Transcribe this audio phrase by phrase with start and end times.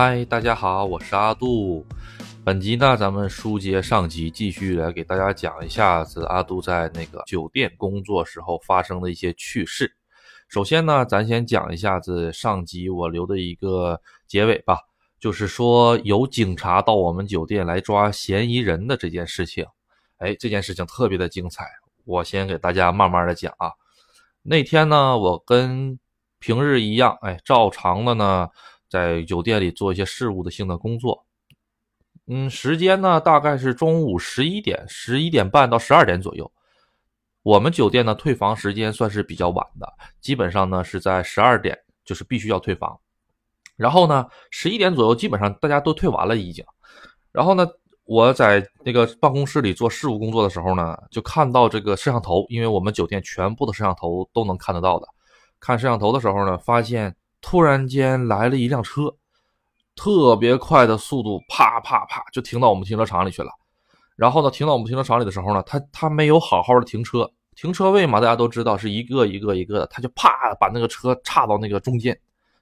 [0.00, 1.84] 嗨，大家好，我是阿杜。
[2.44, 9.92] 本集呢，咱们书接上集，继续来给大家讲一下子阿杜在那个酒店工作时候发生的一些趣事。
[10.48, 14.78] 首先呢，咱先讲一下子上集我留的一个结尾吧，
[15.18, 19.66] 就是说有警察到我们酒店来抓嫌疑人的这件事情。
[20.18, 21.64] 哎，这件事情特别的精彩，
[22.04, 23.72] 我先给大家慢慢的讲啊。
[24.44, 25.98] 那天呢，我跟
[26.38, 28.48] 平日一样，哎，照常的呢，
[28.88, 31.26] 在酒店里做一些事务的性的工作。
[32.26, 36.50] 嗯，时间呢大概是中午十一点、十一点半到十二点左右。
[37.42, 42.98] 我们酒店呢退房时间算是比较晚的，基本上呢是在十二点，就是必须要退房。
[43.76, 46.64] 然后呢，十一点左右基本上大家都退完了已经。
[47.32, 47.66] 然后呢，
[48.04, 55.06] 我在那个办公室里做事务工作的时候呢，就看到这个摄像头，因为我们酒店全部的摄像头都能看得到的。
[55.60, 59.14] 看摄像头的时候呢，发现突然间来了一辆车。
[60.00, 63.50] 特别快的速度，啪啪啪就停到我们停车场里去了。
[64.14, 72.16] 然后呢，停到我们停车场里的时候呢，他他没有好好的停车，停车位嘛，大家都知道是一个一个一个的，他就啪把那个车插到那个中间，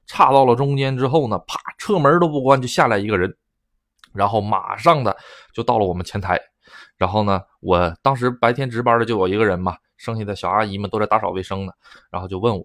[0.06, 3.36] 插到了中间之后呢，啪车门都不关就下来一个人，
[4.14, 5.14] 然后马上的
[5.52, 6.40] 就到了我们前台。
[6.96, 11.72] 然后呢，我当时白天值班的就我一个人嘛，剩下的小阿姨们都在打扫卫生呢，
[12.10, 12.64] 然后就问我，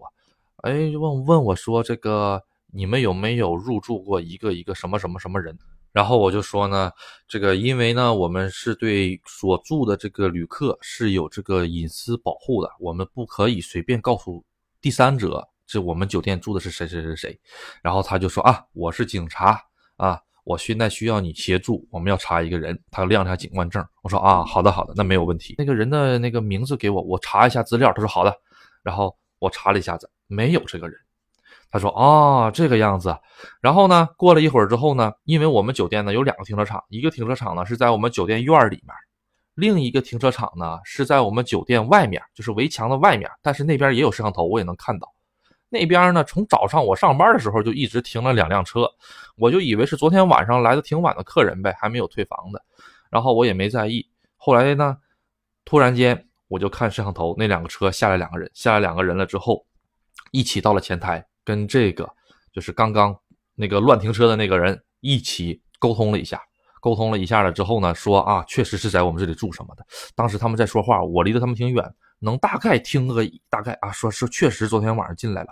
[0.62, 2.42] 哎，问问我说这个。
[2.74, 5.54] 你们有没有入住过一个一个什么什么什么人？
[5.92, 6.90] 然后我就说呢，
[7.28, 14.42] 这个因为呢，我们是对所住的这个旅客是有这个隐私保护的，我们不可以随便告诉
[14.80, 17.38] 第三者，这我们酒店住的是谁谁谁谁。
[17.82, 19.60] 然后他就说啊，我是警察
[19.98, 23.84] 啊，我现在需要你协助，我们要查一个人，他亮一下警官证。
[24.02, 25.56] 我说啊，好的好的，那没有问题。
[25.58, 27.92] 那个人的那个名字给我，我查一下资料。
[27.92, 28.34] 他说好的。
[28.82, 30.96] 然后我查了一下子，没有这个人。
[31.70, 33.16] 他说：“哦，这个样子。”
[33.62, 38.94] 然后呢，过了一会儿之后呢，因为我们酒店呢有两个停车场，一个停车场呢是在我们酒店院里面，
[39.54, 43.30] 另一个停车场呢是在我们酒店外面，就是围墙的外面。
[43.40, 45.08] 但是那边也有摄像头，我也能看到。
[45.70, 48.86] 那边呢，从早上我上班的时候就一直停了两辆车，
[49.36, 52.62] 我就以为是昨天晚上来的挺晚的客人呗，还没有退房的。
[53.08, 54.06] 然后我也没在意。
[54.36, 54.98] 后来呢，
[55.64, 59.64] 突然间我就看摄像头，那两个车下来两个人，下来两个人了之后，
[60.30, 61.24] 一起到了前台。
[61.44, 62.08] 跟这个
[62.52, 63.16] 就是刚刚
[63.54, 66.40] 那个乱停车的那个人一起沟通了一下，
[66.80, 69.84] 沟通了一下了之后呢，说啊，确实是在我们这里住什么的。
[70.14, 71.84] 当时他们在说话，我离得他们挺远，
[72.20, 75.48] 能大概听个大概啊，说是确实昨天晚上进来了，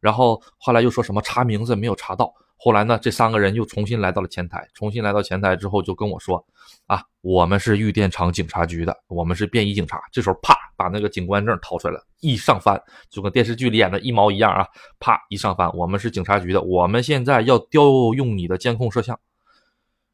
[0.00, 2.32] 然后后来又说什么查名字没有查到。
[2.56, 6.42] 后来呢，这三个人又重新来到了前台，重新来到前台之后就跟我说
[6.86, 12.80] ：“啊，我们是玉电厂警察局的，我们是便衣警察。”这时候啪，把那个警官证掏出来了，一上翻，
[13.10, 14.66] 就跟电视剧里演的一毛一样啊！
[14.98, 17.82] 啪一上翻，我们是警察局的，我们现在要调
[18.14, 19.18] 用你的监控摄像。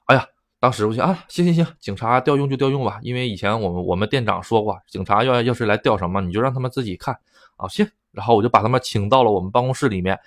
[0.06, 0.26] 哎呀，
[0.58, 7.18] 当时我想啊，行行行，警察调用就调用吧，因为以前我们我们店长说过，警察要要是来调什么，你就让他们自己看
[7.56, 7.68] 啊。
[7.68, 10.18] 行，然后我就把他们请到了我们办公室里面。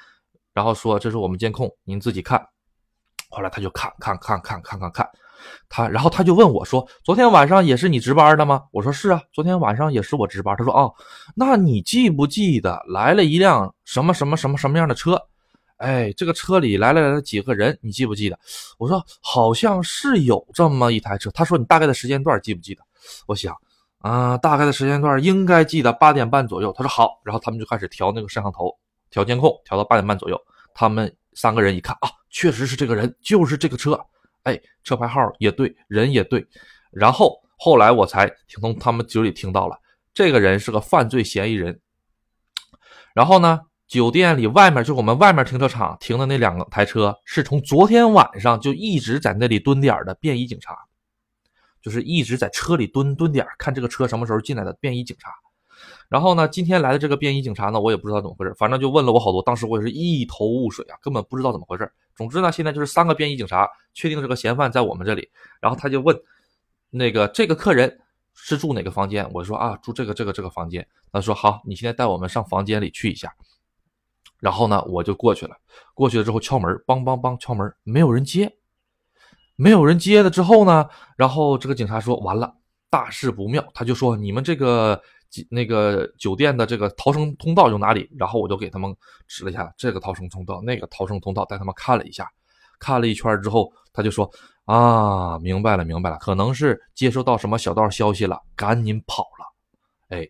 [0.54, 2.48] 然后说这是我们监控，您自己看。
[3.30, 5.10] 后来他就看看看看看看看，
[5.70, 10.94] 他然后他就问我说：“昨天晚上也是你值班的吗？”我说：“是啊，昨天晚上也是我值班。”他说：“哦，
[11.36, 15.22] 那你记不记得来了一辆什么什么什么什么样的车？
[15.78, 18.40] 哎，这个车里来了来了几个人，你记不记得？”
[18.78, 22.82] 我说：“好像是有这么一台车。”他说：“你大概的时间段记不记得？”
[23.28, 23.56] 我想
[24.00, 26.74] 啊，大概的时间段应该记得八点半左右。
[26.74, 28.70] 他说：“好。”然后他们就开始调那个摄像头。
[29.10, 30.36] 调监控调到八点半左右，
[30.74, 33.92] 他们三个人一看啊，确实是这个人，就是这个车，
[34.44, 36.46] 哎，车牌号也对，人也对。
[36.92, 39.78] 然后后来我才听从他们嘴里听到了，
[40.14, 41.80] 这个人是个犯罪嫌疑人。
[43.14, 50.78] 然后呢，酒店里外面就我们外面停车场停的那两个台车，是从昨天晚上就一直在那里蹲点的便衣警察，
[51.82, 55.30] 就是一直在车里蹲蹲点，看这个车什么时候进来的便衣警察。
[56.14, 59.42] 然后呢，今天来的这个便衣警察呢，我也不知道怎么回事，反正就问了我好多。
[59.42, 61.92] 当时我也是一头雾水啊，根本不知道怎么回事。
[62.16, 65.28] 总之呢，现在就是三个便衣警察确定这个嫌犯在我们这里，
[65.60, 66.16] 然后他就问
[66.92, 68.00] 那个这个客人
[68.36, 69.28] 是住哪个房间？
[69.34, 70.88] 我说啊，住这个这个这个房间。
[71.12, 73.34] 他说好，你现在带我们上房间里去一下。
[74.40, 75.58] 然后呢，我就过去了。
[75.96, 78.56] 过去了之后敲门，梆梆梆敲门，没有人接，
[79.56, 80.88] 没有人接了之后呢，
[81.18, 82.56] 然后这个警察说完了，
[82.92, 83.68] 大事不妙。
[83.74, 85.02] 他就说你们这个。
[85.50, 88.10] 那个酒店的这个逃生通道有哪里？
[88.18, 88.96] 然后我就给他们
[89.28, 92.30] 指了一下这个逃生通道，那个逃生通道，带他们看了一下，
[92.80, 94.30] 看了一圈之后，他就说
[94.66, 99.46] ：“啊，明白了，明白了，可能是接收到什么小道消息了，赶紧跑了。”
[100.16, 100.30] 哎，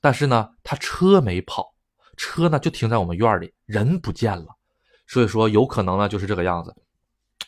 [0.00, 1.72] 但是呢，他车没跑，
[2.16, 4.48] 车呢就停在我们院里，人不见了，
[5.06, 6.74] 所以说有可能呢就是这个样子。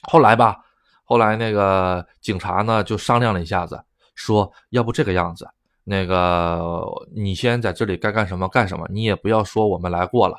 [0.02, 0.56] 后来吧，
[1.04, 3.84] 后来那个警察呢就商量了一下子，
[4.14, 5.46] 说要不这个样子，
[5.84, 6.84] 那个
[7.14, 10.36] 你先在这里该干什么干什么，你也不要说我们来过了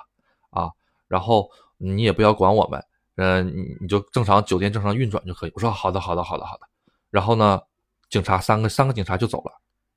[0.49, 0.69] 啊，
[1.07, 2.83] 然后你也不要管我们，
[3.15, 5.51] 嗯，你你就正常酒店正常运转就可以。
[5.55, 6.67] 我说好的好的好的好的。
[7.09, 7.61] 然后呢，
[8.09, 9.51] 警察三个三个警察就走了。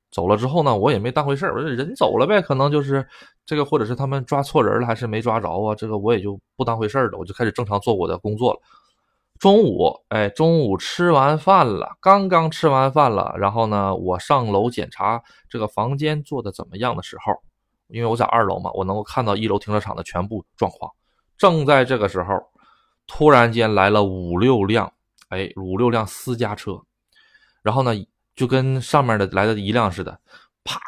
[0.09, 3.05] 走了之后呢，我也没当回事儿，我说人走了呗，可能就是
[3.45, 5.75] 这个，或者是他们抓错人了，还是没抓着啊？
[5.75, 8.59] 这个我也就不当回事儿了，我就开始正常做我的工作了。
[9.39, 17.33] 中午，哎，中午吃完饭了，刚刚吃完饭了，然后呢，我上楼检查这个房间做的怎么样的时候，
[17.87, 20.91] 因为我在二楼嘛，我能够看到一楼停车场的全部状况。
[21.37, 22.33] 正在这个时候，
[23.05, 24.91] 突然间来了五六辆，
[25.29, 26.81] 哎，五六辆私家车，
[27.61, 27.93] 然后呢？
[28.37, 30.19] 就跟上面的来的一辆似的，
[30.63, 30.79] 啪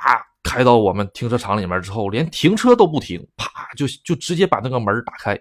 [0.43, 5.35] 开到我们停车场里面之后，连停车都不停，啪就就直接把那个门打开，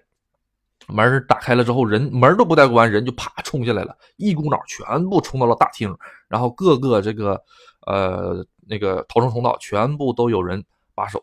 [0.89, 5.95] 门打开了之后，人门都不带关，人就啪冲进来了，一股脑全部冲到了大厅，
[6.29, 7.41] 然后各个这个
[7.87, 10.65] 呃那个逃生通道全部都有人
[10.95, 11.23] 把守，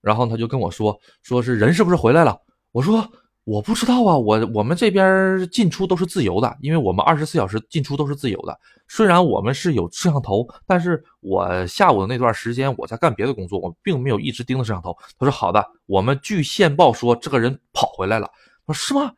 [0.00, 2.40] 然后他就跟我说，说是人是不是回来了？
[2.72, 3.06] 我说。
[3.46, 8.58] 我不知道啊，我我们这边进出都是自由的，因为我们二十四小时进出都是自由的。
[8.88, 14.96] 虽然我们是有摄像头，但是我下午的那段时间我在干别的工作，我并没有一直盯着摄像头。
[15.18, 18.26] 他说好的，我们据线报说这个人跑回来了。
[18.66, 19.12] 我说是吗？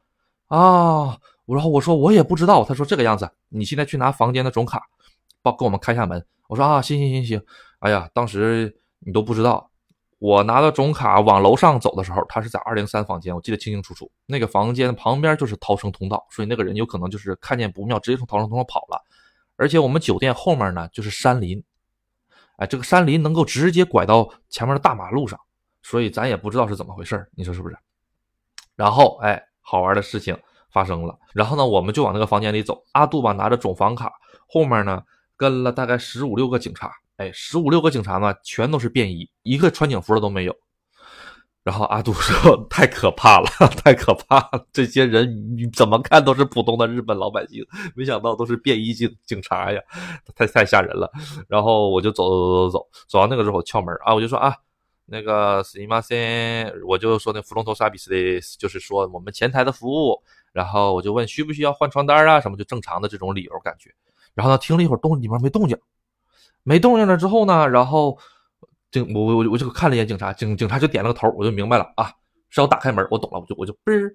[0.48, 2.64] 啊，然后我说我也不知道。
[2.64, 4.82] 他说这个样子，你现在去拿房间的总卡，
[5.42, 6.24] 帮给我们开下门。
[6.48, 7.42] 我说啊，行行行行。
[7.80, 9.70] 哎呀，当时你都不知道。
[10.18, 14.10] 我拿到总卡往楼上走的时候，他是在二零三房间，我记得清清楚楚。
[14.24, 18.98] 那个房间旁边就是逃生通道，所以那个人有可能就是看见不妙，直接从逃生通道跑了。
[19.56, 21.62] 而且我们酒店后面呢就是山林，
[22.56, 25.38] 哎，这个山林能够直接拐到前面的大马路上，
[25.82, 27.76] 所以咱也不知道是怎么回事你说是不是？
[28.76, 30.36] 然后，哎，好玩的事情
[30.70, 31.18] 发生了。
[31.34, 32.80] 然后呢，我们就往那个房间里走。
[32.92, 34.12] 阿杜吧拿着总房卡，
[34.46, 35.02] 后面呢
[35.36, 36.90] 跟了大概十五六个警察。
[37.16, 40.54] 哎，十五六个警察呢，全都是便衣，一个穿警服的都没有。
[41.64, 43.48] 然后阿杜说：“太可怕了，
[43.82, 44.48] 太可怕！
[44.72, 45.28] 这些人
[45.74, 47.60] 怎么看都是普通的日本老百姓，
[47.96, 49.80] 没想到都是便衣警警察呀，
[50.36, 51.10] 太太吓人了。”
[51.48, 54.54] 然后我就走走走走走到那个时候敲门啊，我就说啊，
[55.06, 60.22] 那个斯伊玛森，我就说那弗隆托萨比斯的，就是说我们前台的服务。
[60.52, 63.90] 然后我就问需不需要换床单啊，什么就正常的这种理由感觉。
[64.32, 65.78] 然后呢，听了一会儿动里面没动静。
[66.62, 68.16] 没动静了之后呢，然后
[68.90, 72.10] 警我我我就看了一眼警察，警警察就点了个头，我就明白了啊，
[72.48, 74.10] 是要打开门，我懂了，我就我就嘣，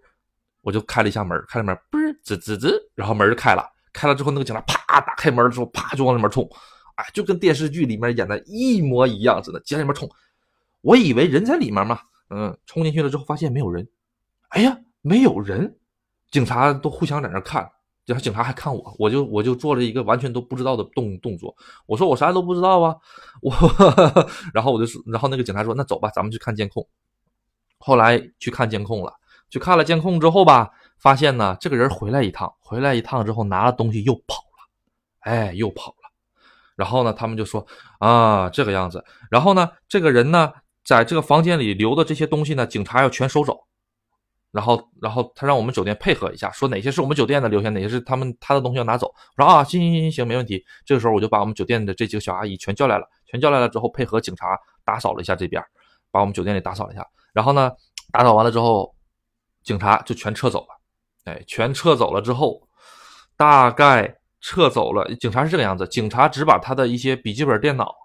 [0.61, 6.49] 我就开了一下门，开了门，嘣，吱吱吱，然后门就开了，开了之后那个警察啪打开门之后啪就往里面冲，
[6.95, 10.09] 哎，就跟电视剧里面演的一模一样似的，往里面冲，
[10.81, 11.99] 我以为人在里面嘛，
[12.29, 13.87] 嗯，冲进去了之后发现没有人，
[14.49, 15.77] 哎呀，没有人，
[16.31, 17.69] 警察都互相在那看。
[18.03, 21.55] 然后警察还看我，我就我就做了一个完全都不知道的动动作。
[21.85, 22.95] 我说我啥都不知道啊，
[23.41, 23.53] 我，
[24.53, 26.85] 然后我就说，然后那个警察说，那走吧，咱们去看监控。
[27.77, 29.13] 后来去看监控了，
[29.49, 36.11] 去看了监控之后吧，发现呢，这个人回来一趟，回来一趟之后拿了东西又跑了，哎，又跑了。
[36.75, 37.65] 然后呢，他们就说
[37.99, 39.05] 啊，这个样子。
[39.29, 40.51] 然后呢，这个人呢，
[40.83, 43.57] 在这个房间里留的这些东西呢，警察要全收走。
[44.51, 49.07] 然后，然后他让我们酒店配合一下，说哪些是我们酒店的留下，哪些是他们他的东西要拿走。
[49.37, 50.61] 我说啊，行行行行，没问题。
[50.85, 54.47] 这个时候我就把我们酒店的这几个小阿姨全叫来了，全叫来了之后，配合警察
[54.83, 55.63] 打扫了一下这边，
[56.11, 57.07] 把我们酒店里打扫了一下。
[57.31, 57.71] 然后呢，
[58.11, 58.93] 打扫完了之后，
[59.63, 60.67] 警察就全撤走了。
[61.23, 62.61] 哎，全撤走了之后，
[63.37, 65.15] 大概撤走了。
[65.15, 67.95] 警察是这个样子，警察只把他的一些笔记本电脑，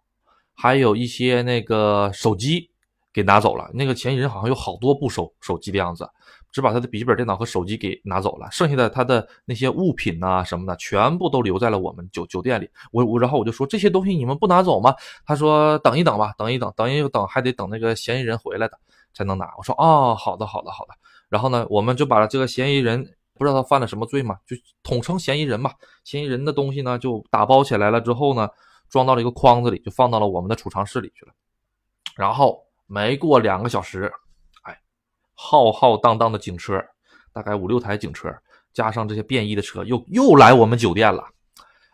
[0.55, 2.71] 还有一些那个手机。
[3.17, 6.07] 给拿走了，那个嫌疑人好像有好多部手手机的样子，
[6.53, 12.69] 只把他的笔记本电脑和手机给拿走了，剩下的他的那些物品呐什么的，全部都留在了我们酒酒店里。
[12.93, 14.95] 我我然后我就说这些东西你们不拿走吗？
[15.25, 18.79] 他说等一等吧，等一等，等一等还得等那个嫌疑人回来的
[19.15, 19.49] 才能拿。
[19.57, 20.93] 我说哦，好的好的好的。
[21.31, 25.73] 然后呢，我们就把这个嫌疑人不知道他犯了什么罪嘛，就统称嫌疑人吧。
[26.05, 28.47] 嫌疑人的东西呢就打包起来了之后呢，
[28.91, 31.33] 装到了一个筐子里，就放到了我们的储藏室里去了。
[32.15, 32.66] 然后。
[32.87, 34.13] 没过两个小时，
[34.63, 34.81] 哎，
[35.35, 36.81] 浩浩荡荡的警车，
[37.33, 38.33] 大概五六台警车，
[38.73, 41.25] 加上这些便衣的车，又又来我们酒店了。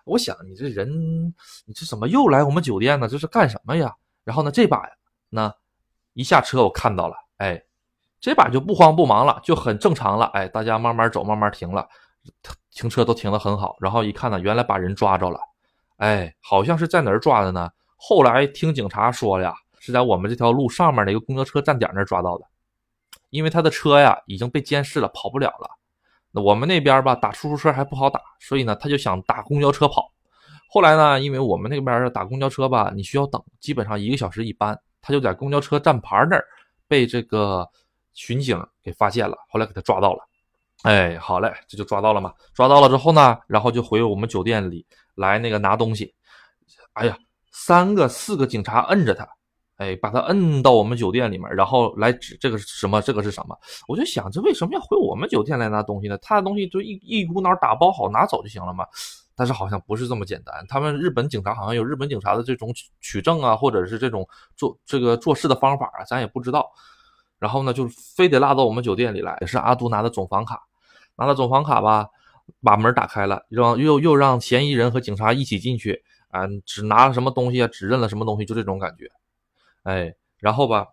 [0.04, 1.34] 我想，你这人，
[1.64, 3.08] 你这怎么又来我们酒店呢？
[3.08, 3.94] 这是干什么呀？
[4.22, 4.82] 然后呢，这把
[5.30, 5.52] 呢，
[6.12, 7.62] 一下车我看到了，哎，
[8.20, 10.26] 这把就不慌不忙了，就很正常了。
[10.34, 11.88] 哎，大家慢慢走，慢慢停了，
[12.70, 13.76] 停车都停得很好。
[13.80, 15.40] 然后一看呢，原来把人抓着了，
[15.96, 17.70] 哎，好像是在哪儿抓的呢？
[17.96, 19.54] 后来听警察说呀。
[19.84, 22.44] 是在我们这条路上面的一个公交车站点那儿抓到的，
[23.30, 25.68] 因为他的车呀已经被监视了，跑不了了。
[26.30, 30.08] 那我们那边吧，打出租车还不好打，所以呢，他就想打公交车跑。
[30.68, 36.46] 后来呢，因为我们那边打公交车吧，你需要等，基本上一个小时一班，他就在公交车站牌那儿
[36.86, 37.68] 被这个
[38.12, 40.20] 巡警给发现了，后来给他抓到了。
[40.84, 42.32] 哎，好嘞，这就抓到了嘛。
[42.54, 44.86] 抓到了之后呢，然后就回我们酒店里
[45.16, 46.14] 来那个拿东西。
[46.92, 47.18] 哎呀，
[47.50, 49.28] 三个四个警察摁着他。
[49.82, 53.58] 哎，把他摁到我们酒店里面，然后来指这个是什么，这个是什么？
[53.88, 56.16] 我就想，这为什么要回我们酒店来拿东西呢？
[56.18, 58.86] 他的东西就一一股脑打包好拿走就行了嘛。
[59.34, 66.70] 但是好像不是这么简单，他们日本警察好像有日本警察的这种取证啊，或者是这种做这个做事的方法啊，咱也不知道。
[67.38, 70.60] 然后呢，就非得拉到我们酒店里来，也是阿杜拿的总房卡，
[71.16, 72.06] 拿了总房卡吧，
[72.62, 79.10] 把门打开了，让又又让嫌疑人和警察一起进去啊，只拿了什么东西啊，只认了什么东西，就这种感觉。
[79.84, 80.86] 哎，然后吧，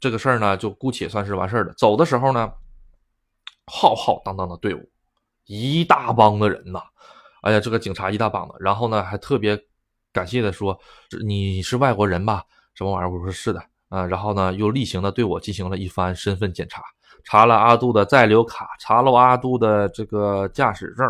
[0.00, 1.72] 这个事儿呢，就姑且算是完事儿了。
[1.74, 2.52] 走的时候呢，
[3.66, 4.88] 浩浩荡荡的队伍，
[5.46, 6.80] 一大帮的人呐，
[7.42, 8.54] 哎呀，这个警察一大帮的。
[8.60, 9.58] 然后呢，还特别
[10.12, 10.78] 感谢的说
[11.26, 12.42] ：“你是外国人吧？
[12.74, 16.82] 什么玩意儿？”我说：“是的。”啊，然后呢，又例行的对我进行了一番身份检查，
[17.24, 21.06] 查了阿杜的在留卡，查了阿杜的这个驾驶证。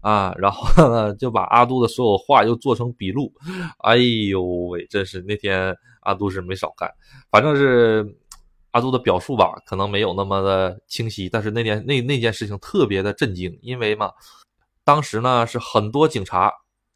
[0.00, 3.32] 啊，然后呢，就把阿杜的所有话又做成笔录。
[3.78, 5.76] 哎呦喂，真是那天
[6.06, 6.90] 阿杜是没少干。
[7.30, 8.16] 反正是
[8.70, 14.10] 阿杜的表述吧，可能没有那么的清晰，但是那件那那件事情特别的震惊，因为嘛，
[14.84, 16.52] 当时呢是很多警察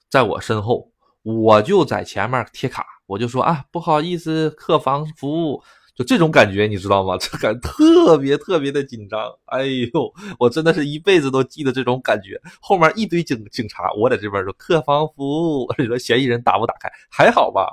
[0.08, 0.90] 在我身后，
[1.22, 5.62] 我就在前面贴卡，我就说啊，不好意思，客房服务。
[5.96, 7.14] 就这种感觉，你知道吗？
[7.20, 9.20] 这感特别特别的紧张。
[9.46, 12.40] 哎呦，我真的是一辈子都记得这种感觉。
[12.58, 15.24] 后面一堆警警察，我在这边说客房服
[15.62, 16.88] 务， 你说嫌疑人打不打开？
[17.10, 17.68] 还好吧，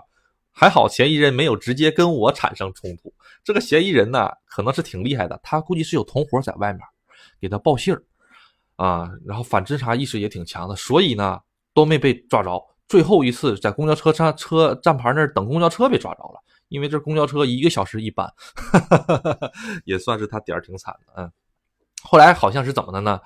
[0.60, 3.14] 还好嫌疑人没有直接跟我产生冲突。
[3.44, 6.82] 这个嫌疑人呢，可能是挺厉害的，他估计是有同伙在外面
[7.40, 8.02] 给他报信儿
[8.76, 11.40] 啊，然后反侦查意识也挺强的，所以呢
[11.76, 12.60] 都没被抓着。
[12.88, 16.42] 最后一次在公交车站车站牌那儿等公交车被抓着了。
[16.70, 18.28] 因为这公交车一个小时一班，
[19.86, 21.14] 也算是他点儿挺惨的。
[21.16, 21.32] 嗯，
[22.02, 23.22] 后来好像是怎么的呢？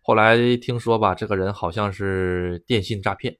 [0.00, 3.36] 后来听说吧，这个人好像是电信诈骗，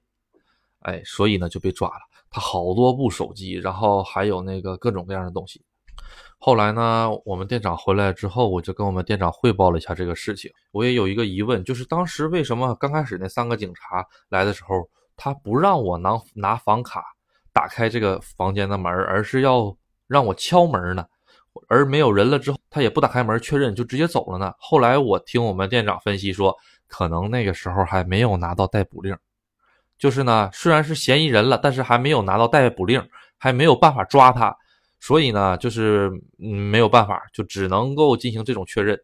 [0.81, 2.08] 哎，所以呢就被抓了。
[2.29, 5.61] 他好多部手机，然后还有那个各种各样的东西。
[6.37, 10.49] 后来呢，我们店长回来之后，我就跟我们店长汇报了一下这个事情。
[10.71, 17.03] 我也有一个疑问，就是当时为什么刚开始那三个警察来的时候，他不让我拿拿房卡？
[17.51, 19.75] 打开这个房间的门，而是要
[20.07, 21.05] 让我敲门呢，
[21.67, 24.53] 而没有人了之后，他也不打开门确认，就直接走了呢。
[24.59, 26.55] 后来我听我们店长分析说，
[26.87, 29.17] 可能那个时候还没有拿到逮捕令，
[29.99, 33.05] 就是呢，虽然是嫌疑人了，但是还没有拿到逮捕令，
[33.37, 34.55] 还没有办法抓他，
[34.99, 36.09] 所以呢，就是
[36.41, 38.97] 嗯没有办法，就只能够进行这种确认。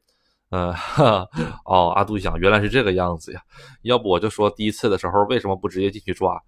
[0.52, 1.28] 嗯，哈
[1.66, 3.42] 哦，阿杜想，原来是这个样子呀，
[3.82, 6.42] 要不我就说第一次的时候为什么不直接进去抓？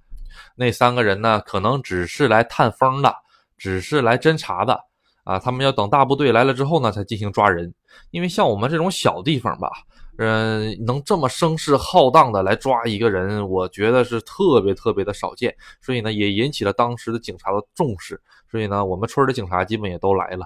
[0.56, 3.14] 那三个人呢，可能只是来探风的，
[3.58, 4.80] 只是来侦查的
[5.24, 5.40] 啊。
[5.40, 7.74] 他们要等大部队来了之后呢，才进行抓人。
[8.12, 9.70] 因为像我们这种小地方吧，
[10.18, 15.56] 嗯，能这么声势浩荡的来抓一个人，我觉得是特别特别的少见。
[15.82, 18.22] 所以呢，也引起了当时的警察的重视。
[18.50, 20.46] 所以呢，我们村的警察基本也都来了。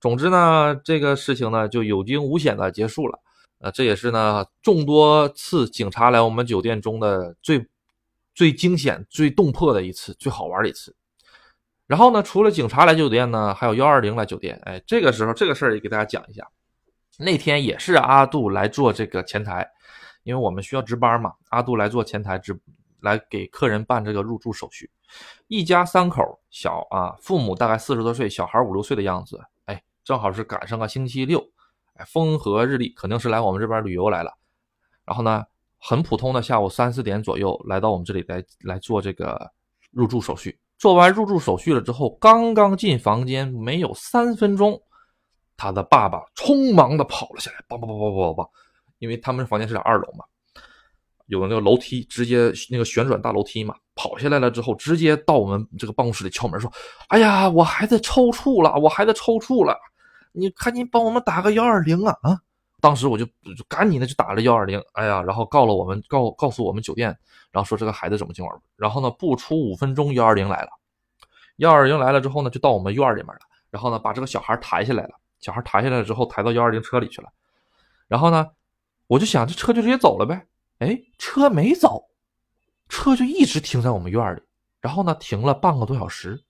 [0.00, 3.18] 总之呢，这个事情呢就有惊无险的结束了。
[3.60, 7.66] 呃，这也是呢众多次警察来我们酒店中的最。
[8.36, 10.94] 最惊险、最动魄的一次，最好玩的一次。
[11.86, 14.60] 然后呢，除了警察来酒店呢，还有幺二零来酒店。
[14.66, 16.46] 哎，这个时候这个事儿也给大家讲一下。
[17.18, 19.68] 那天也是阿杜来做这个前台，
[20.22, 21.32] 因为我们需要值班嘛。
[21.50, 22.58] 阿杜来做前台值，
[23.00, 24.90] 来给客人办这个入住手续。
[25.48, 29.40] 一家三口，小啊，父母大概四十多岁，小孩五六岁的样子。
[29.64, 31.40] 哎，正好是赶上个星期六，
[31.94, 34.32] 哎，风和日丽，肯定是来我们这边旅游来了。
[35.04, 35.44] 然后呢？
[35.78, 39.52] 很普通的下午三四点左右来到我们这里来来做这个
[39.92, 40.58] 入住手续。
[40.78, 44.82] 做完入住手续了之后，刚刚进房间没有三分钟，
[45.56, 48.48] 他的爸爸匆忙的跑了下来，梆梆梆梆梆梆，
[48.98, 50.24] 因为他们房间是在二楼嘛，
[51.26, 56.70] 有那个楼梯，直接那个旋转大楼梯嘛，跑下来了之后，直接到我们这个办公室里敲门说
[57.08, 59.76] ：“哎呀，我孩子抽搐了，我孩子抽搐了，
[60.32, 62.38] 你赶紧帮我们打个幺二零啊啊！”
[62.80, 67.08] 当时我就就赶紧的就打了幺二零，哎呀，然后告了我们告告诉我们酒店，
[67.50, 70.68] 然后说这个孩子怎么情况，然后呢不出五分钟幺二零来了，
[71.56, 77.28] 幺二零来了之后呢就到我们院里面了，然后呢把这个小孩抬下来了，小孩抬下来了之后抬到幺二零车里去了，
[78.08, 78.46] 然后呢
[79.06, 80.46] 我就想这车就直接走了呗，
[80.78, 82.04] 哎车没走，
[82.88, 84.40] 车就一直停在我们院里，
[84.80, 86.42] 然后呢停了半个多小时，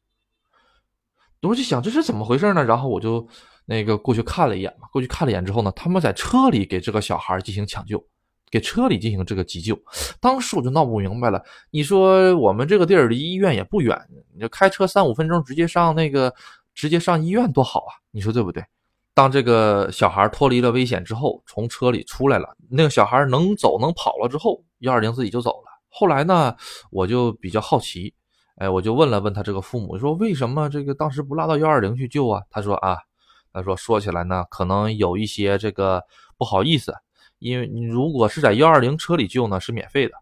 [1.43, 2.65] 我就想这是怎么回事呢？
[2.65, 3.27] 然后我就
[3.67, 8.03] 那个过去看了一眼嘛，过去看了一眼之后呢，他们在车里给这个小孩进行抢救，
[8.51, 9.79] 给车里进行这个急救。
[10.21, 13.97] 当时我就闹不明白了，你说我们这个地儿离医院也不远，
[14.33, 16.35] 你就开车三五分钟直接上那个，
[16.75, 17.93] 直接上医院多好啊？
[18.11, 18.65] 你说对不对？
[19.17, 25.81] 当这个小孩脱离了危险之后，从车里出来了，那个小孩能走能跑了之后，幺二零自己就走了。
[25.89, 26.55] 后来呢，
[26.91, 28.13] 我就比较好奇，
[28.57, 32.43] 哎，我就问了问他这个父母，说为什么这个当时不拉到幺二零去救啊？
[32.51, 32.99] 他说啊，
[33.55, 36.03] 他说说起来呢，可能有一些这个
[36.37, 36.93] 不好意思，
[37.39, 40.15] 因为你如果是在幺二零车里救呢，是免费的，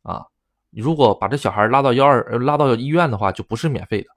[0.00, 0.24] 啊，
[0.70, 4.08] 如果把这小孩拉到幺二拉到医院的话，就不是免费的。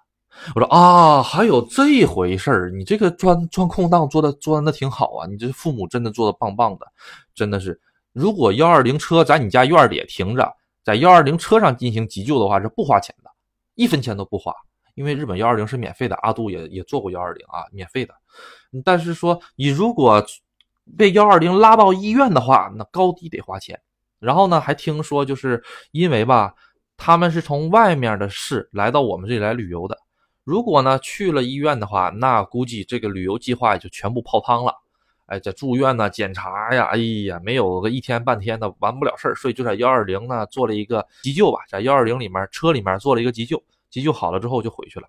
[0.55, 6.85] 我说啊，还有这回事儿，你这个钻钻空档做的钻的挺好啊，你这父母真的做的棒棒的，
[7.33, 7.79] 真的是。
[8.11, 13.29] 如果幺二零车在你家院里停着，在幺二零车上进行急救的话是不花钱的，
[13.75, 14.53] 一分钱都不花，
[14.95, 16.15] 因为日本幺二零是免费的。
[16.17, 18.13] 阿杜也也做过幺二零啊，免费的。
[18.83, 20.23] 但是说你如果
[20.97, 23.79] 被幺二零拉到医院的话，那高低得花钱。
[24.19, 26.53] 然后呢，还听说就是因为吧，
[26.97, 29.97] 他们是从外面的市来到我们这里来旅游的。
[30.43, 34.73] 如果呢去了医院的话，那估计这个旅游计划也就全部泡汤了。
[35.27, 45.07] 哎，在住院呢，检查呀，哎呀，没有个一天半天的完不了事儿，所以就在幺二零呢做了一个急救吧，在幺二零里面车里面做了一个急救，急救好了之后就回去了。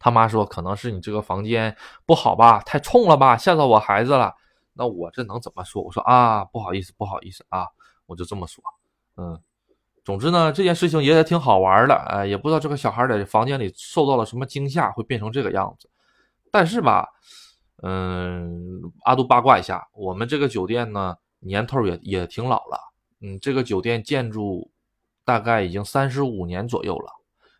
[0.00, 1.74] 他妈说可能是你这个房间
[2.04, 4.34] 不好吧，太冲了吧，吓到我孩子了。
[4.72, 5.80] 那我这能怎么说？
[5.82, 7.68] 我说啊，不好意思，不好意思啊，
[8.06, 8.62] 我就这么说，
[9.16, 9.40] 嗯。
[10.08, 15.86] 总之呢，这件事情也挺好玩的，哎，也不知道这个小孩在房间里受到了什么惊吓，会变成这个样子。
[16.50, 17.06] 但是吧，
[17.82, 22.80] 嗯，阿杜八卦一下，我们这个酒店呢，年头也也挺老了，
[23.20, 24.70] 嗯，这个酒店建筑
[25.26, 27.12] 大概已经三十五年左右了，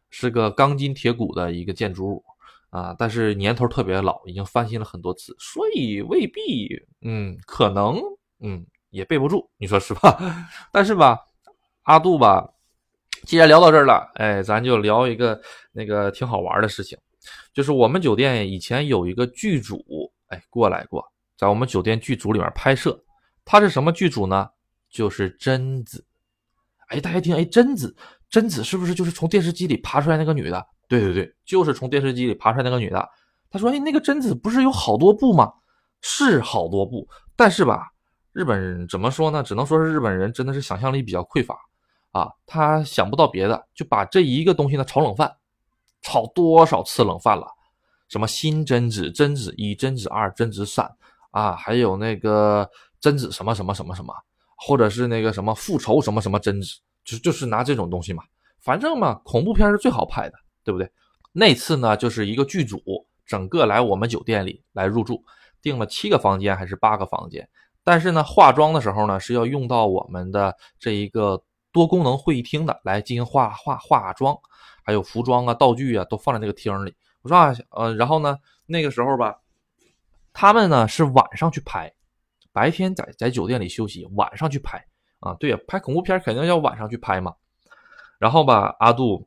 [0.09, 2.25] 是个钢筋铁骨的一个建筑物
[2.71, 8.01] 啊，但是年头特别老，已经翻新了很多次，所以未必，嗯，可能，
[8.41, 10.19] 嗯，也备不住，你说是吧？
[10.73, 11.27] 但是吧。
[11.89, 12.47] 阿杜吧，
[13.27, 15.41] 既然聊到这儿了，哎，咱就聊一个
[15.73, 16.99] 那个挺好玩的事情，
[17.55, 19.83] 就是我们酒店以前有一个剧组，
[20.27, 21.03] 哎，过来过，
[21.35, 23.03] 在我们酒店剧组里面拍摄。
[23.43, 24.47] 他是什么剧组呢？
[24.91, 26.05] 就是贞子。
[26.89, 27.97] 哎，大家听，哎，贞子，
[28.29, 30.63] 贞子是不是就是从电视机里爬出来那个女的？
[30.89, 33.09] 对对对，就是从电视机里爬出来那个女的。
[33.49, 35.51] 他说，哎，那个贞子不是有好多部吗？
[36.03, 37.89] 是好多部，但是吧，
[38.33, 39.43] 日本人怎么说呢？
[39.43, 41.57] 只能说是日本人真的是想象力比较匮乏。
[42.19, 45.37] 啊，他想不到别的，就把这一个东西呢炒冷饭，
[46.03, 47.47] 炒多少次冷饭了？
[48.09, 50.91] 什么新贞子、贞子一、贞子二、贞子三
[51.31, 52.69] 啊，还有那个
[53.01, 54.13] 贞子什么什么什么什么，
[54.57, 56.69] 或者是那个什么复仇什么什么贞子，
[57.05, 58.25] 就就是拿这种东西嘛。
[58.61, 60.91] 反正嘛，恐怖片是最好拍的，对不对？
[61.33, 62.81] 那次呢，就是一个剧组
[63.27, 65.23] 整个来我们酒店里来入住，
[65.61, 67.47] 订了七个房间还是八个房间，
[67.85, 71.43] 但是呢，化妆的时候呢是要用到我们的这一个。
[71.79, 74.37] 多功能会议厅的来进行化化化妆，
[74.85, 76.95] 还有服装啊、道具啊，都放在那个厅里。
[77.23, 78.37] 我说啊，呃，然后呢，
[78.67, 79.39] 那个时候吧，
[80.33, 81.91] 他们呢是晚上去拍，
[82.53, 84.85] 白天在在酒店里休息，晚上去拍
[85.21, 85.35] 啊。
[85.35, 87.35] 对呀，拍恐怖片肯定要晚上去拍嘛。
[88.19, 89.27] 然后吧，阿杜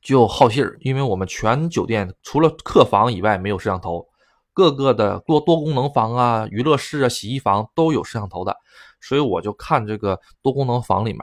[0.00, 4.06] 就好信儿，因为我们全酒店除了客房以外没有摄像头，
[4.52, 8.56] 各个的多多功能房啊、娱乐室啊、洗衣房都有摄像头的，
[9.00, 11.20] 所以我就看这个多功能房里面。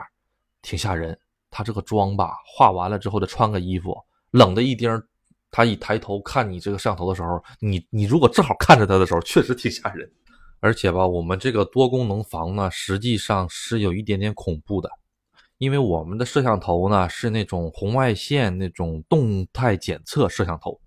[0.66, 1.16] 挺吓人，
[1.48, 3.96] 他这个妆吧，化完了之后再穿个衣服，
[4.32, 5.00] 冷的一丁儿。
[5.48, 10.10] 他一抬头看你这个摄像头的时候，你你如果正好看着他的时候，确实挺吓人。
[10.58, 14.90] 而且吧，我们这个多功能房呢，实际上是有一点点恐怖的，
[15.58, 20.80] 因为我们的摄像头呢是那种红外线那种动态检测摄像头，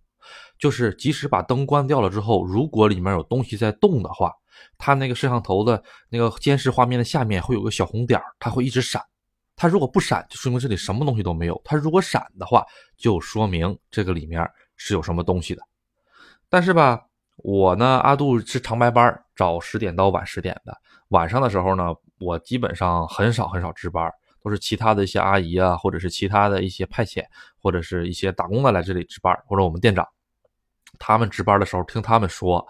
[0.60, 4.34] 就是即使把灯关掉了之后，如果里面有东西在动的话，
[4.78, 9.02] 它那个摄像头的那个监视画面的下面会有个小红点它会一直闪。
[9.62, 15.62] 它如果不闪，就说明这里什么东西都没有；它如果闪的话，就说明这个里面是有什么东西的。
[16.48, 17.02] 但是吧，
[17.36, 20.74] 我呢，阿杜是长白班，早十点到晚十点的。
[21.10, 24.10] 晚上的时候呢，我基本上很少很少值班，
[24.42, 27.26] 都是其他的一些阿姨啊，或者是其他的一些派遣，
[27.62, 30.08] 或者是一些打工的来这里值班，或者我们店长
[30.98, 32.66] 他们值班的时候，听他们说，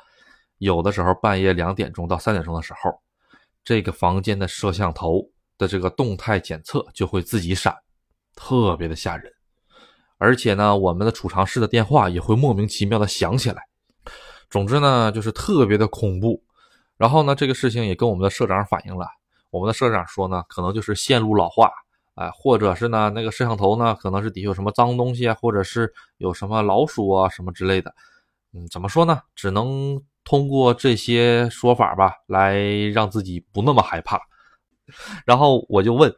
[0.58, 3.00] 有的时候半夜两点钟到三点钟的时候，
[3.64, 5.30] 这个房间的摄像头。
[5.60, 7.72] 的这个动态检测就会自己闪，
[8.36, 9.32] 特别的吓人。
[10.18, 13.62] 而且呢，我们的储藏室的电话也会莫名其妙的响起来。
[14.50, 16.44] 总之呢，就是特别的恐怖。
[16.98, 19.06] 然后呢，这个事情也跟我们的社长反映了。
[19.52, 21.70] 我们的社长说呢，可能就是线路老化，
[22.16, 27.94] 哎，或者是呢，那个摄像头呢，可能是底下有什么脏东西啊，或者是有什么老鼠啊什么之类的。
[28.54, 29.22] 嗯，怎么说呢？
[29.36, 30.02] 只能。
[30.26, 32.60] 通过这些说法吧，来
[32.94, 34.20] 让自己不那么害怕。
[35.26, 36.14] 然后我就问：“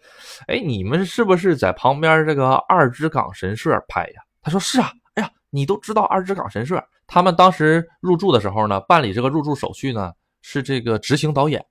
[0.47, 6.81] 哎，你们是不是在旁边这个二之港神社拍呀？”他说：“是啊。”哎呀，你都知道二之港神社？
[7.05, 11.65] 他们当时入住的时候呢，办理这个入住手续呢，是这个执行导演。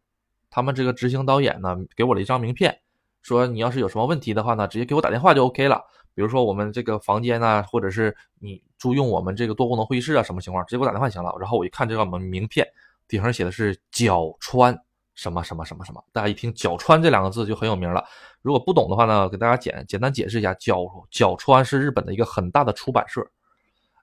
[0.50, 2.76] 他们这个执行导演呢，给我了一张名片，
[3.22, 5.80] 说你要是有什么问题的话呢，直接给我打电话就 OK 了。
[6.14, 11.32] 比如说我们这个房间啊，或者是你租用我们这个多功能会议室啊，什么情况，直接给我打电话就行了。
[11.40, 12.66] 然后我一看这个名名片，
[13.08, 14.76] 顶上写的是角川
[15.20, 18.02] 什么什么什么什么，大家一听角川这两个字就很有名了。
[18.40, 20.78] 如果不懂的话呢，给大家简简单解释一下，角
[21.10, 23.20] 角川是日本的一个很大的出版社，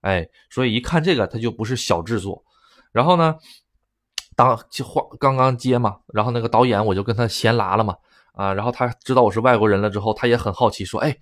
[0.01, 2.43] 哎，所以一看这个它就不是小制作。
[2.91, 3.35] 然后呢？
[4.35, 7.95] 当就话刚刚接嘛，然后那个导演我就跟他闲拉了嘛，
[8.33, 11.17] 啊，然后他知道我是外国人了之后，他也很好奇，说，哎，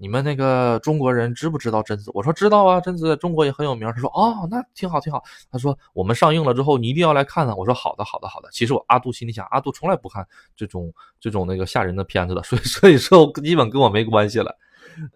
[0.00, 2.10] 你们那个中国人知不知道贞子？
[2.14, 3.90] 我说知道啊，贞子在中国也很有名。
[3.92, 5.22] 他说，哦，那挺好挺好。
[5.50, 7.54] 他说我们上映了之后，你一定要来看呢。
[7.56, 8.48] 我说好的好的好的。
[8.52, 14.54] 其实我阿杜心里想，阿杜从来不看这种这种那个吓人的片子的，所以 所以说基本跟我没关系了。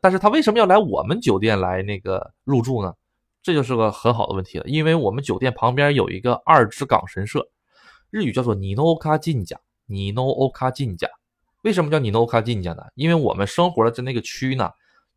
[0.01, 2.93] 但是他为什么要来我们酒店来那个入住呢？
[3.43, 7.45] 这就是个很好的问题了，因为我们酒店旁边有一个二之港神社，
[8.11, 11.09] 日语叫做尼诺卡进家，尼诺欧卡进家。
[11.63, 12.83] 为什么叫尼诺卡进家呢？
[12.95, 14.71] 因为我们生活的那个区呢，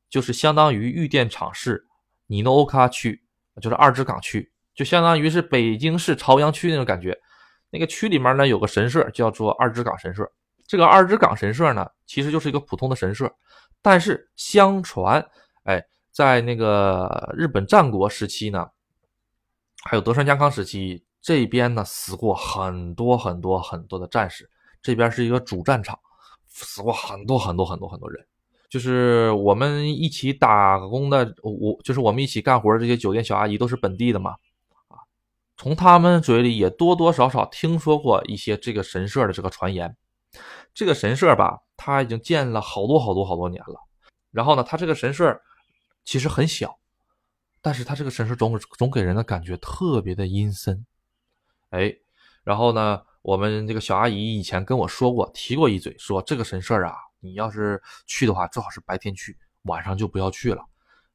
[0.09, 1.85] 就是相当于玉电厂市
[2.27, 3.21] 尼诺欧卡区，
[3.61, 7.17] 就是二之港区，就相当于是北京市朝阳区那种感觉。
[7.69, 10.25] 那个区里面呢有个神社叫做二之港神社，
[10.65, 13.31] 这个二之港神社呢其实就是一个普通的神社，
[13.81, 15.25] 但是相传，
[15.63, 15.83] 哎。
[16.15, 18.65] 在那个日本战国时期呢，
[19.83, 24.49] 还有德川家康时期，这边呢死过很多很多很多的战士，
[24.81, 25.99] 这边是一个主战场，
[26.55, 28.25] 死过很多很多很多很多人。
[28.69, 34.31] 就是我们一起打工的，我就是我们一起干活的这些酒店小阿姨都是本地的嘛，
[34.87, 34.97] 啊，
[35.55, 39.95] 从他们嘴里也多多少少听说过一些这个神社的这个传言。
[40.73, 43.79] 这个神社吧，它已经建了好多好多好多年了，
[44.31, 45.39] 然后呢，它这个神社。
[46.07, 46.77] 其实很小，
[47.63, 50.85] 但是他这个神社总总给人的感觉特别的阴森，
[51.71, 51.95] 哎，
[52.43, 60.63] 然后呢，我们这个小阿姨以前跟我说过，提过一嘴，说这个神社啊，你要是去的话，最好是白天去，晚上就不要去了。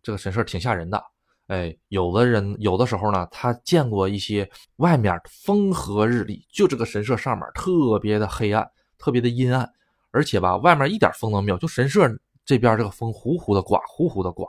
[0.03, 1.01] 这个神社挺吓人的，
[1.47, 8.69] 哎，有的人有的时候呢，他见过一些外面风和日丽，就这个神社上面特别的黑暗，
[8.99, 9.73] 特别的阴暗，
[10.11, 12.11] 而且吧，外面一点风都没有，就神社。
[12.45, 14.45] 这边这个风呼呼的刮，呼呼的刮，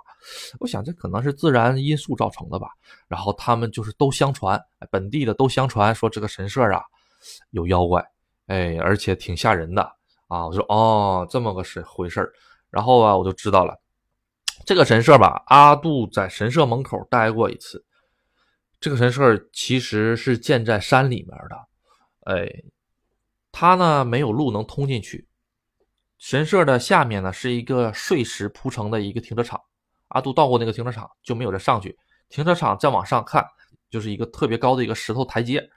[0.57, 2.69] 我想这可能是自然因素造成的吧。
[3.07, 6.81] 然后他们就是都相传，本地的都相传说这个神社啊
[7.51, 8.05] 有妖怪，
[8.47, 9.81] 哎，而且挺吓人的
[10.27, 10.45] 啊。
[10.47, 12.31] 我说哦，这么个是回事儿。
[12.69, 13.77] 然后啊，我就知道了，
[14.65, 17.83] 这个神社吧，阿杜在神社门口待过一次。
[18.79, 22.63] 这个神社其实是建在山里面的，哎，
[23.51, 25.27] 它呢没有路能通进去。
[26.17, 29.59] 神社的下面呢是一个碎石铺成的一个停车场，
[30.07, 31.97] 阿杜到过那个停车场就没有再上去。
[32.29, 33.45] 停车场再往上看
[33.89, 35.69] 就是一个特别高的一个石头台阶，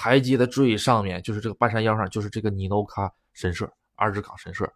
[0.00, 4.72] 台阶的最上面就是这个半山腰上就是这个尼诺卡神社二之港神社。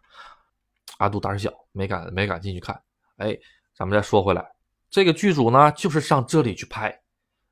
[0.97, 2.77] 阿杜胆小没敢没敢进去看。
[3.15, 3.37] 哎，
[3.73, 4.45] 咱们再说回来，
[4.89, 6.99] 这个剧组呢就是上这里去拍，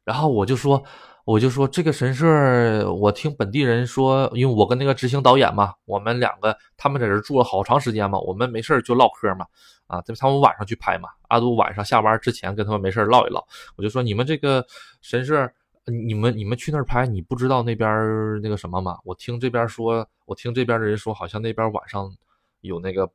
[0.04, 0.84] 然后我就说。
[1.24, 9.46] 我就说这个神社，我听本地人说，因为我跟那个执行导演嘛，我们两个他们在这住了好长时间嘛，我们没事就唠嗑嘛，
[9.86, 14.66] 啊，他们晚上去拍嘛，阿杜晚上下班之前跟他们没事唠一唠，我就说你们这个
[15.04, 15.48] 神社，
[15.86, 18.98] 你们你们去那儿拍，你不知道那边那个什么吗？
[19.04, 22.10] 我听这边说，我听这边的人说，好像那边晚上
[22.62, 23.10] 有那个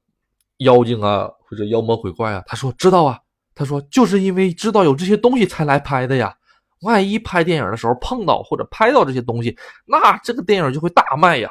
[0.59, 2.43] 妖精啊，或者妖魔鬼怪啊。
[2.47, 3.21] 他说知道啊，
[3.55, 6.37] 他说就是因为知道有这些东西才来拍的呀。
[6.83, 11.51] 万一拍电影的时候碰到或者拍到这些东西，那这个电影就会大卖呀！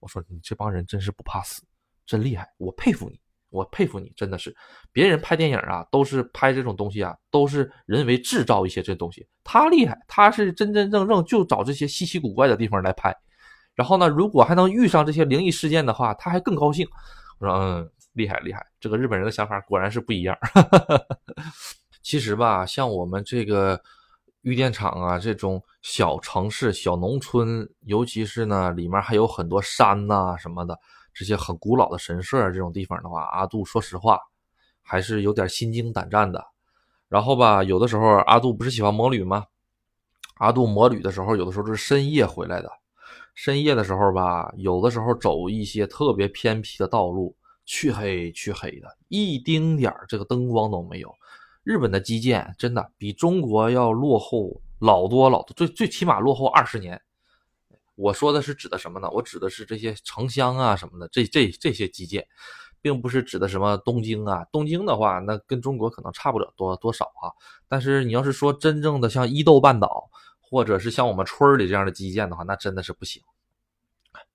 [0.00, 1.62] 我说你这帮人真是不怕死，
[2.04, 3.18] 真厉害，我佩服你，
[3.54, 4.54] 我佩服你，真的是。
[4.92, 9.26] 别人拍电影啊，都是拍这种东西啊，都是人为制造一些这东西。
[9.44, 13.16] 他厉害，他是真真正正就找这些稀奇古怪的地方来拍。
[13.74, 16.86] 然后呢，如果还能遇上这些灵异事件的话，他还更高兴。
[17.38, 20.36] 我说嗯，厉害厉害，这个日本人的想法果然是不一样。
[22.02, 23.80] 其实吧，像我们这个。
[24.44, 30.78] 玉电厂啊，这种小城市、小农村，尤其是呢，里面还有很多山呐什么的，
[31.14, 34.18] 这些很古老的神社这种地方的话，阿杜说实话
[34.82, 36.44] 还是有点心惊胆战的。
[37.08, 39.46] 然后吧，有的时候阿杜不是喜欢摩旅吗？
[40.38, 42.68] 阿杜摩旅的时候，有的时候是深夜回来的。
[43.34, 51.14] 深夜的时候吧，有的时候走一些特别偏僻的道路，黢黑黢黑的，一丁点这个灯光都没有。
[51.62, 57.00] 日本的基建真的比中国要落后老多老多，最最起码落后二十年。
[57.96, 59.08] 我说的是指的什么呢？
[59.10, 62.26] 我指的是这些城乡啊什么的，这这这些基建，
[62.82, 64.44] 并不是指的什么东京啊。
[64.50, 67.32] 东京的话，那跟中国可能差不了多多少哈。
[67.68, 73.22] 但是你要是说真正的像伊豆半岛，或者是像我们村里这样的基建的话，那真的是不行。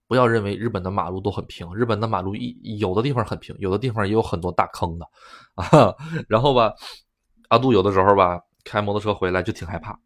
[0.07, 5.05] 不要认为日本的马路都很平，日本的马路一有的地方很平，有的地方也有很多大坑的
[5.53, 5.93] 啊。
[6.27, 6.73] 然后吧，
[7.49, 9.99] 阿杜有的时候吧开摩托车回来就挺害怕。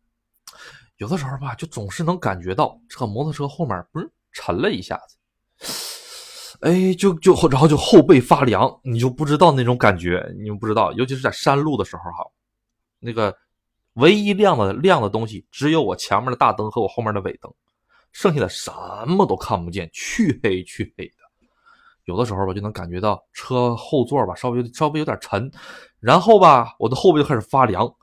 [0.98, 12.26] 有的时候吧，就总是能感觉到这个摩托车后面不是沉了一下子，哎，就就然后就后背发凉，你就不知道那种感觉，你们不知道，尤其是在山路的时候哈，
[13.00, 13.36] 那个
[13.96, 17.52] 唯一亮的亮的东西只有我前面的大灯和我后面的尾灯，
[18.12, 18.72] 剩下的什
[19.08, 21.16] 么都看不见，黢黑黢黑的。
[22.06, 25.52] 有的时候吧，就能感觉到车后座吧稍微稍微有点沉，
[26.00, 27.94] 然后吧，我的后背就开始发凉。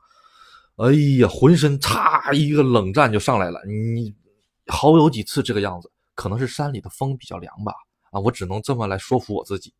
[0.81, 4.11] 哎呀，浑身嚓一个冷战就上来了，你
[4.65, 7.71] 好有几次这个样子，可能是山里的风比较凉吧，
[8.09, 9.71] 啊，我只能这么来说服我自己，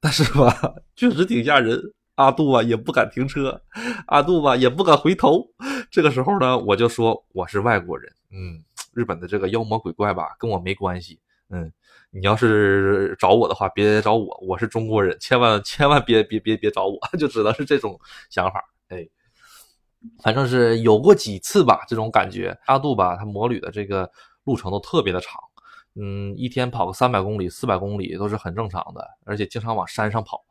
[0.00, 1.78] 但是吧，确实挺吓人。
[2.14, 3.60] 阿杜啊也不敢停车，
[4.06, 5.46] 阿杜吧也不敢回头。
[5.90, 8.64] 这个时候呢，我就说我是外国人，嗯，
[8.94, 11.70] 日本的这个妖魔鬼怪吧跟我没关系，嗯，
[12.10, 19.06] 你要是找我的话别找我，我是中国人，千万千万别别别别找我，就只能是这种想法，哎。
[20.22, 22.56] 反正是有过几次吧，这种感觉。
[22.66, 24.10] 阿杜吧，他摩旅的这个
[24.44, 25.40] 路程都特别的长，
[25.94, 30.44] 嗯，一天跑个三百公里、四百公里都是很正常的，而且经常往山上跑，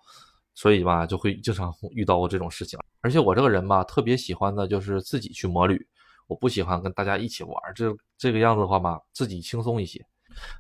[0.54, 2.80] 所以吧，就会经常遇到过这种事情。
[3.02, 5.88] 而且我这个人吧，特别喜欢的就是自己去摩旅，
[6.28, 10.06] 我不喜欢跟大家一起玩，这这个样子的话嘛，自己轻松一些。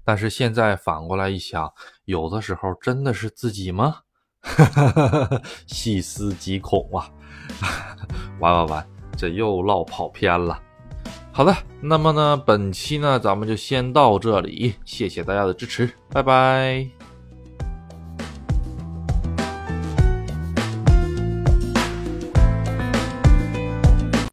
[0.05, 1.69] 但是现在反过来一想，
[2.05, 4.01] 有的时候真的是自己吗？
[4.45, 7.09] 哈 细思极恐啊！
[8.39, 10.59] 完完完，这又唠跑偏了。
[11.31, 17.04] 好的，那么呢，本期呢，咱们就先到这里，谢谢大家的支持，拜拜。